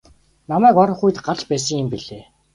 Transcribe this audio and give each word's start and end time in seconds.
Намайг 0.49 0.75
орох 0.83 1.01
үед 1.05 1.17
гарч 1.25 1.41
байсан 1.49 1.75
юм 1.83 1.87
билээ. 1.91 2.23